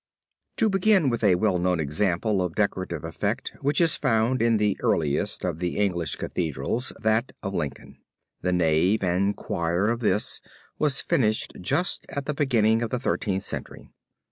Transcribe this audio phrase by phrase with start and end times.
[0.57, 4.75] To begin with a well known example of decorative effect which is found in the
[4.79, 7.99] earliest of the English Cathedrals, that of Lincoln.
[8.41, 10.41] The nave and choir of this
[10.79, 13.91] was finished just at the beginning of the Thirteenth Century.